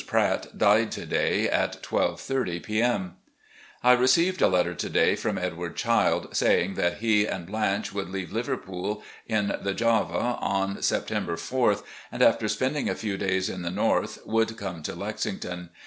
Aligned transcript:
Pratt 0.07 0.57
died 0.57 0.91
to 0.93 1.05
day 1.05 1.47
at 1.47 1.83
12:30 1.83 2.63
P. 2.63 2.81
M." 2.81 3.17
I 3.83 3.91
received 3.91 4.41
a 4.41 4.47
letter 4.47 4.73
to 4.73 4.89
day 4.89 5.15
from 5.15 5.37
Edward 5.37 5.75
Childe, 5.75 6.35
saying 6.35 6.73
that 6.73 6.97
he 6.97 7.27
and 7.27 7.45
Blanche 7.45 7.93
would 7.93 8.09
leave 8.09 8.31
Liverpool 8.31 9.03
in 9.27 9.55
the 9.61 9.75
Java 9.75 10.39
on 10.41 10.81
September 10.81 11.35
4th, 11.35 11.83
and 12.11 12.23
after 12.23 12.47
spending 12.47 12.89
a 12.89 12.95
few 12.95 13.15
days 13.15 13.47
in 13.47 13.61
the 13.61 13.69
North, 13.69 14.17
would 14.25 14.57
come 14.57 14.81
to 14.81 14.95
Lexington. 14.95 15.69